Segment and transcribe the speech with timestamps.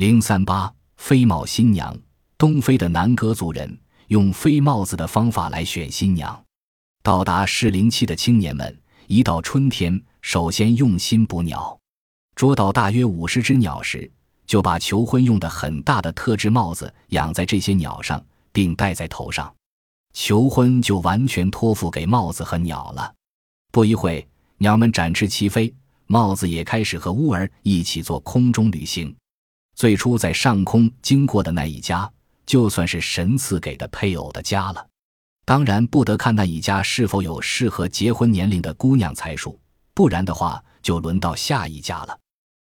[0.00, 1.94] 零三八飞帽新娘，
[2.38, 6.42] 东非的南哥族人用飞帽子的方法来选新娘。
[7.02, 11.78] 到达适龄期的青年们，一到春天，首先用心捕鸟，
[12.34, 14.10] 捉到大约五十只鸟时，
[14.46, 19.54] 就把求婚用的很大的特制帽子养在这些鸟上，并戴在头上，
[20.14, 23.12] 求婚就完全托付给帽子和鸟了。
[23.70, 24.26] 不一会，
[24.56, 25.74] 鸟们展翅齐飞，
[26.06, 29.14] 帽子也开始和乌儿一起做空中旅行。
[29.80, 32.06] 最初在上空经过的那一家，
[32.44, 34.86] 就算是神赐给的配偶的家了。
[35.46, 39.58] 当然不得看那一家是否有适合结婚年龄的姑娘才数，
[39.94, 42.18] 不然的话就轮到下一家了。